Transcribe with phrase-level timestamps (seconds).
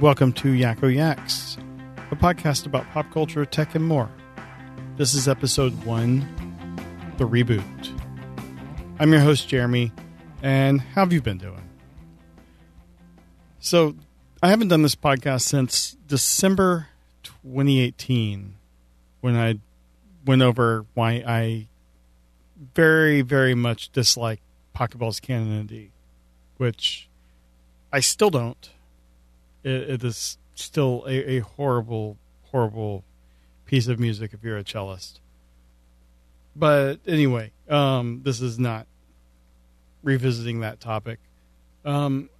[0.00, 1.58] Welcome to Yakko Yaks,
[2.12, 4.08] a podcast about pop culture, tech, and more.
[4.96, 6.20] This is episode one,
[7.16, 8.00] The Reboot.
[9.00, 9.90] I'm your host, Jeremy,
[10.40, 11.68] and how have you been doing?
[13.58, 13.96] So,
[14.40, 16.86] I haven't done this podcast since December
[17.24, 18.54] 2018
[19.20, 19.58] when I
[20.24, 21.66] went over why I
[22.72, 24.42] very, very much dislike
[24.76, 25.90] Pachelbel's Canon D,
[26.56, 27.08] which
[27.92, 28.70] I still don't.
[29.68, 32.16] It, is still a, a horrible,
[32.50, 33.04] horrible
[33.66, 35.20] piece of music if you're a cellist.
[36.56, 38.86] But anyway, um, this is not
[40.02, 41.18] revisiting that topic.
[41.84, 42.30] Um,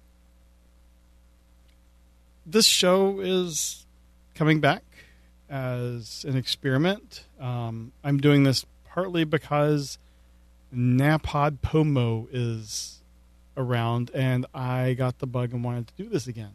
[2.45, 3.85] this show is
[4.35, 4.83] coming back
[5.49, 7.25] as an experiment.
[7.39, 9.97] Um, I'm doing this partly because
[10.73, 13.01] NaPodPoMo is
[13.55, 16.51] around, and I got the bug and wanted to do this again.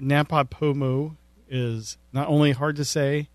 [0.00, 1.16] NaPodPoMo
[1.48, 3.28] is not only hard to say,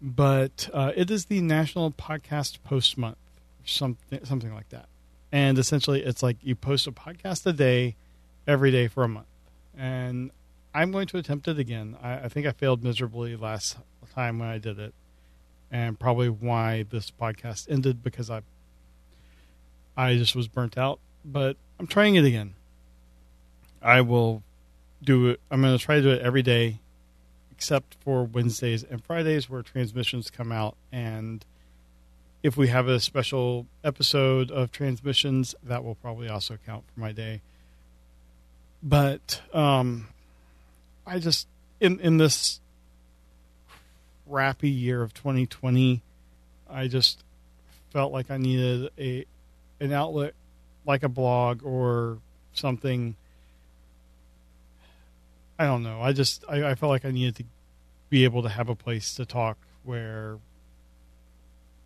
[0.00, 3.16] but uh, it is the National Podcast Post Month,
[3.64, 4.86] something something like that.
[5.32, 7.96] And essentially, it's like you post a podcast a day,
[8.46, 9.26] every day for a month.
[9.76, 10.30] And
[10.74, 11.96] I'm going to attempt it again.
[12.02, 13.76] I, I think I failed miserably last
[14.14, 14.94] time when I did it,
[15.70, 18.42] and probably why this podcast ended because I
[19.96, 21.00] I just was burnt out.
[21.24, 22.54] But I'm trying it again.
[23.80, 24.42] I will
[25.04, 25.40] do it.
[25.50, 26.80] I'm going to try to do it every day,
[27.52, 30.76] except for Wednesdays and Fridays where transmissions come out.
[30.92, 31.44] And
[32.42, 37.12] if we have a special episode of transmissions, that will probably also count for my
[37.12, 37.40] day.
[38.82, 40.08] But um,
[41.06, 41.48] I just
[41.80, 42.60] in in this
[44.28, 46.02] crappy year of 2020,
[46.68, 47.24] I just
[47.92, 49.24] felt like I needed a
[49.80, 50.34] an outlet
[50.86, 52.18] like a blog or
[52.52, 53.16] something
[55.58, 56.00] I don't know.
[56.00, 57.44] I just I, I felt like I needed to
[58.10, 60.38] be able to have a place to talk where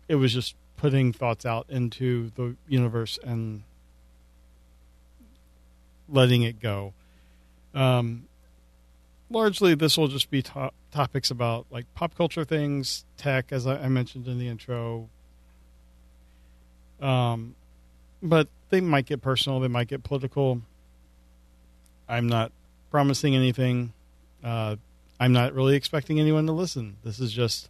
[0.07, 3.63] it was just putting thoughts out into the universe and
[6.07, 6.93] letting it go.
[7.75, 8.25] Um,
[9.29, 13.83] largely, this will just be to- topics about like pop culture things, tech, as I,
[13.83, 15.09] I mentioned in the intro.
[17.01, 17.55] Um,
[18.21, 20.61] but they might get personal, they might get political.
[22.07, 22.51] I'm not
[22.91, 23.93] promising anything.
[24.43, 24.75] Uh,
[25.19, 26.97] I'm not really expecting anyone to listen.
[27.03, 27.69] This is just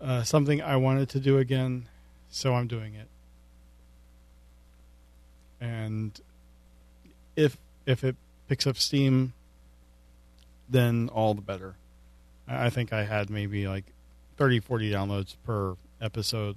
[0.00, 1.88] uh, something I wanted to do again,
[2.30, 3.08] so I'm doing it.
[5.60, 6.18] And
[7.34, 8.16] if if it
[8.48, 9.32] picks up steam,
[10.68, 11.76] then all the better.
[12.46, 13.84] I think I had maybe like
[14.36, 16.56] 30, 40 downloads per episode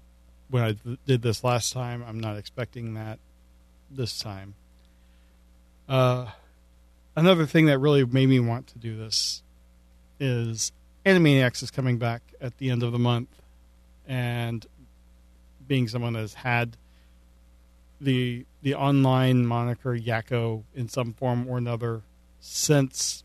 [0.49, 2.03] when I th- did this last time.
[2.07, 3.19] I'm not expecting that
[3.89, 4.53] this time.
[5.89, 6.27] Uh,
[7.15, 9.43] another thing that really made me want to do this
[10.19, 10.71] is
[11.05, 13.29] Animaniacs is coming back at the end of the month,
[14.07, 14.65] and
[15.67, 16.77] being someone that has had
[17.99, 22.01] the the online moniker Yakko in some form or another
[22.39, 23.23] since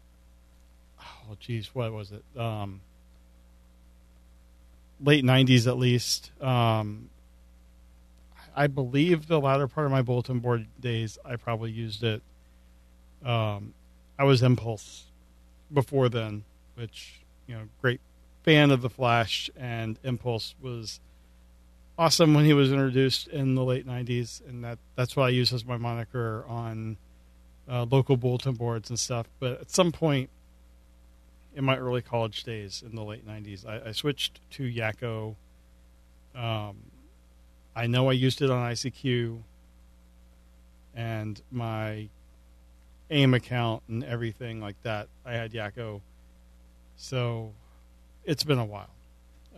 [1.01, 2.25] oh geez, what was it?
[2.39, 2.81] Um,
[5.01, 6.31] late '90s at least.
[6.41, 7.11] Um,
[8.55, 12.23] I believe the latter part of my bulletin board days, I probably used it
[13.27, 13.75] um,
[14.19, 15.07] I was Impulse
[15.73, 16.45] before then,
[16.77, 18.01] which you know, great
[18.45, 21.01] fan of the Flash, and Impulse was
[21.99, 25.53] awesome when he was introduced in the late '90s, and that that's what I use
[25.53, 26.97] as my moniker on
[27.69, 29.27] uh, local bulletin boards and stuff.
[29.41, 30.31] But at some point
[31.55, 35.35] in my early college days in the late '90s, I, I switched to Yakko.
[36.35, 36.77] Um,
[37.75, 39.41] I know I used it on ICQ,
[40.95, 42.09] and my
[43.11, 45.09] AIM account and everything like that.
[45.25, 46.01] I had Yakko,
[46.97, 47.53] so
[48.25, 48.91] it's been a while.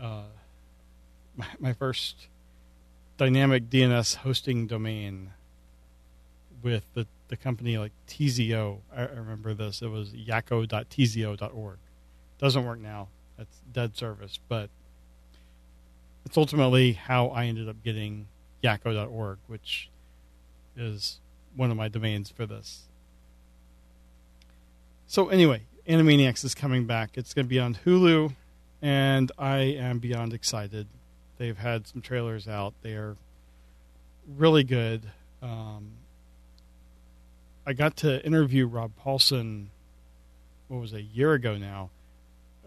[0.00, 0.22] Uh,
[1.36, 2.28] my, my first
[3.17, 5.31] dynamic DNS hosting domain
[6.62, 8.81] with the, the company like TZO.
[8.94, 9.82] I, I remember this.
[9.82, 11.78] It was yakko.tzo.org.
[12.38, 13.08] Doesn't work now.
[13.37, 14.69] That's dead service, but
[16.25, 18.26] it's ultimately how I ended up getting
[18.62, 19.90] yakko.org, which
[20.76, 21.20] is
[21.55, 22.82] one of my domains for this.
[25.10, 27.16] So anyway, Animaniacs is coming back.
[27.16, 28.34] It's going to be on Hulu,
[28.82, 30.87] and I am beyond excited.
[31.38, 32.75] They've had some trailers out.
[32.82, 33.16] They are
[34.37, 35.00] really good.
[35.40, 35.93] Um,
[37.66, 39.69] I got to interview Rob Paulsen.
[40.69, 41.88] What was it, a year ago now?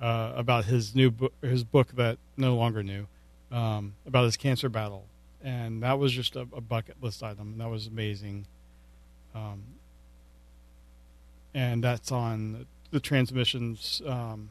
[0.01, 3.05] Uh, about his new book, his book that no longer new,
[3.51, 5.05] um, about his cancer battle,
[5.43, 7.59] and that was just a, a bucket list item.
[7.59, 8.47] That was amazing.
[9.35, 9.61] Um,
[11.53, 14.01] and that's on the transmissions.
[14.05, 14.49] Um,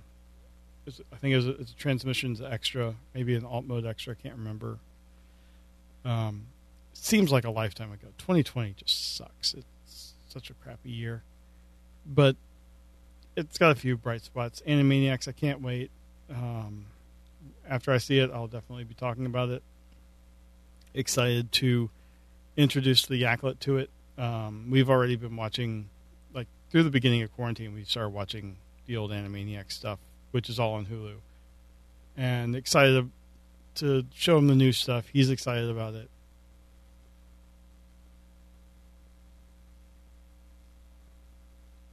[1.13, 4.15] I think it's a, it's a transmissions extra, maybe an alt mode extra.
[4.19, 4.79] I can't remember.
[6.05, 6.47] Um,
[6.93, 8.09] seems like a lifetime ago.
[8.19, 9.55] 2020 just sucks.
[9.55, 11.23] It's such a crappy year,
[12.07, 12.37] but
[13.37, 14.63] it's got a few bright spots.
[14.67, 15.91] Animaniacs, I can't wait.
[16.31, 16.87] Um,
[17.69, 19.63] after I see it, I'll definitely be talking about it.
[20.95, 21.91] Excited to
[22.57, 23.91] introduce the Yaklet to it.
[24.19, 25.89] Um, we've already been watching,
[26.71, 28.57] through the beginning of quarantine, we started watching
[28.87, 29.99] the old Animaniacs stuff,
[30.31, 31.17] which is all on Hulu,
[32.17, 33.11] and excited
[33.77, 35.09] to show him the new stuff.
[35.13, 36.09] He's excited about it.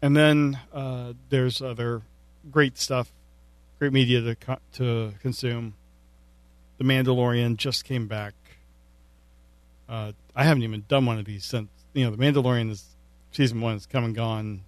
[0.01, 2.03] And then uh, there's other
[2.51, 3.11] great stuff,
[3.79, 5.73] great media to co- to consume.
[6.77, 8.35] The Mandalorian just came back.
[9.89, 12.85] Uh, I haven't even done one of these since you know the Mandalorian is
[13.37, 14.61] season one is come and gone.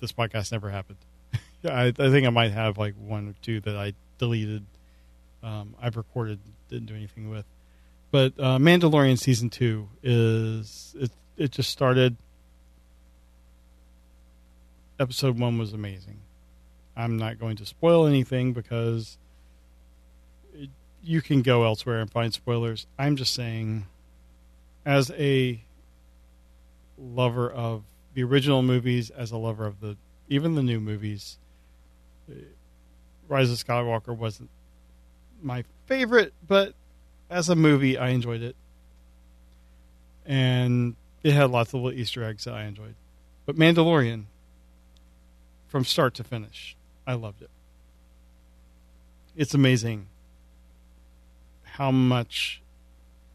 [0.00, 0.98] This podcast never happened.
[1.64, 4.66] I, I, think I might have like one or two that I deleted.
[5.42, 7.46] Um, I've recorded, didn't do anything with.
[8.10, 11.10] But uh, Mandalorian season two is it?
[11.36, 12.16] It just started
[14.98, 16.18] episode one was amazing.
[16.96, 19.18] I'm not going to spoil anything because
[20.54, 20.70] it,
[21.04, 22.86] you can go elsewhere and find spoilers.
[22.98, 23.86] I'm just saying,
[24.86, 25.60] as a
[26.98, 27.84] lover of
[28.14, 29.96] the original movies, as a lover of the
[30.28, 31.38] even the new movies,
[33.28, 34.50] Rise of Skywalker wasn't
[35.42, 36.74] my favorite, but
[37.30, 38.56] as a movie, I enjoyed it,
[40.24, 42.94] and it had lots of little Easter eggs that I enjoyed.
[43.44, 44.24] But Mandalorian
[45.66, 46.76] from start to finish.
[47.06, 47.50] I loved it.
[49.36, 50.06] It's amazing
[51.62, 52.62] how much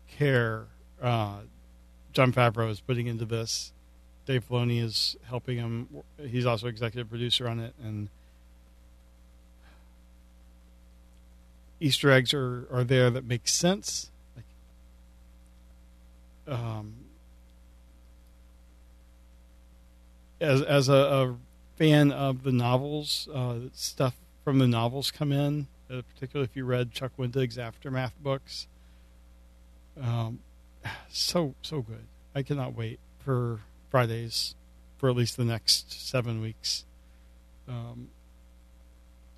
[0.09, 0.65] care
[1.01, 1.41] uh,
[2.13, 3.73] Jon Favreau is putting into this.
[4.25, 5.87] Dave Filoni is helping him.
[6.21, 8.09] He's also executive producer on it, and
[11.79, 14.11] Easter eggs are, are there that make sense.
[14.35, 14.45] Like,
[16.55, 16.93] um,
[20.39, 21.35] as as a, a
[21.81, 23.27] fan of the novels.
[23.33, 28.13] Uh, stuff from the novels come in, uh, particularly if you read Chuck Wendig's Aftermath
[28.21, 28.67] books.
[29.99, 30.39] Um,
[31.09, 32.05] so so good.
[32.35, 34.55] I cannot wait for Fridays
[34.97, 36.85] for at least the next seven weeks.
[37.67, 38.09] Um,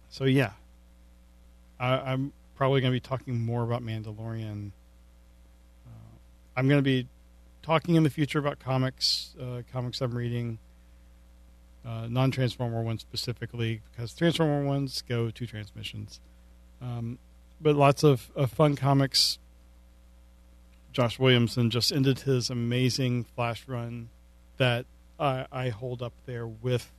[0.09, 0.51] so yeah,
[1.79, 4.71] I, am probably going to be talking more about Mandalorian.
[5.87, 6.17] Uh,
[6.55, 7.07] I'm going to be
[7.61, 10.59] talking in the future about comics, uh, comics I'm reading
[11.85, 16.19] uh, non-transformer ones specifically because transformer ones go to transmissions
[16.81, 17.17] um,
[17.61, 19.39] but lots of, of fun comics
[20.93, 24.09] josh williamson just ended his amazing flash run
[24.57, 24.85] that
[25.19, 26.91] I, I hold up there with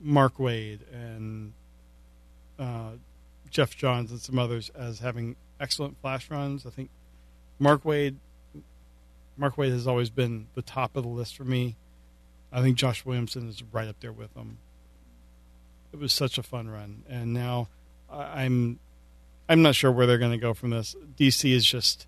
[0.00, 1.52] mark Waid and
[2.58, 2.92] uh,
[3.50, 6.90] geoff johns and some others as having excellent flash runs i think
[7.58, 8.16] mark Waid
[9.36, 11.76] mark waid has always been the top of the list for me
[12.52, 14.58] I think Josh Williamson is right up there with them.
[15.92, 17.68] It was such a fun run, and now
[18.10, 18.78] I'm
[19.48, 20.96] I'm not sure where they're going to go from this.
[21.18, 22.06] DC is just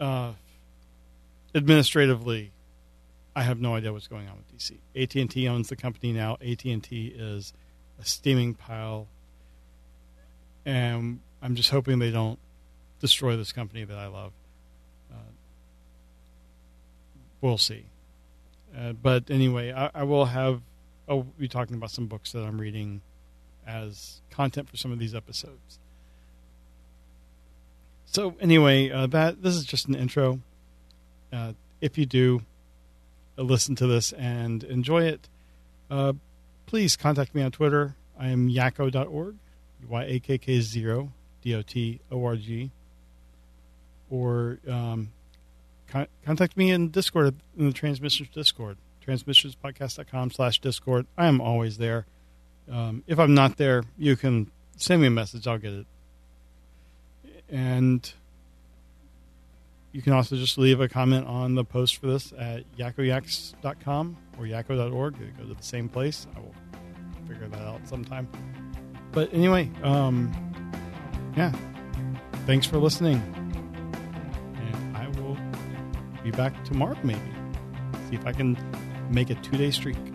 [0.00, 0.32] uh,
[1.54, 2.52] administratively.
[3.34, 4.76] I have no idea what's going on with DC.
[4.94, 6.36] AT and T owns the company now.
[6.46, 7.54] AT and T is
[8.00, 9.06] a steaming pile,
[10.66, 12.38] and I'm just hoping they don't
[13.00, 14.32] destroy this company that I love.
[15.10, 15.32] Uh,
[17.40, 17.86] we'll see.
[18.76, 20.62] Uh, but anyway, I, I, will have.
[21.08, 23.02] I'll be talking about some books that I'm reading
[23.66, 25.78] as content for some of these episodes.
[28.12, 30.40] So anyway, uh, that this is just an intro.
[31.32, 32.42] Uh, if you do
[33.38, 35.30] uh, listen to this and enjoy it,
[35.90, 36.12] uh,
[36.66, 37.96] please contact me on Twitter.
[38.20, 39.36] I am yakko.org,
[39.88, 42.70] Y A K K 0 D O T O R G.
[44.10, 45.10] Or um,
[45.88, 48.76] con- contact me in Discord, in the Transmissions Discord,
[49.06, 51.06] transmissionspodcast.com slash Discord.
[51.16, 52.04] I am always there.
[52.70, 55.46] Um, if I'm not there, you can send me a message.
[55.46, 55.86] I'll get it.
[57.52, 58.12] And
[59.92, 64.44] you can also just leave a comment on the post for this at yakkoyaks.com or
[64.44, 65.18] yakko.org.
[65.36, 66.26] Go to the same place.
[66.34, 66.54] I will
[67.28, 68.26] figure that out sometime.
[69.12, 70.32] But anyway, um,
[71.36, 71.52] yeah.
[72.46, 73.22] Thanks for listening
[74.56, 75.36] And I will
[76.24, 77.20] be back tomorrow, maybe.
[78.08, 78.56] See if I can
[79.10, 80.11] make a two day streak.